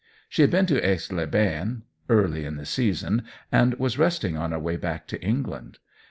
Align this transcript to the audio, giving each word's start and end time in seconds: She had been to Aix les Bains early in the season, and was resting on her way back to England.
She 0.29 0.41
had 0.41 0.49
been 0.49 0.65
to 0.65 0.83
Aix 0.83 1.11
les 1.11 1.27
Bains 1.27 1.83
early 2.09 2.43
in 2.43 2.55
the 2.55 2.65
season, 2.65 3.21
and 3.51 3.75
was 3.75 3.99
resting 3.99 4.35
on 4.35 4.49
her 4.51 4.57
way 4.57 4.75
back 4.75 5.05
to 5.09 5.21
England. 5.21 5.77